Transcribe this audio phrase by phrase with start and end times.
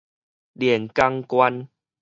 [0.57, 1.69] 連江縣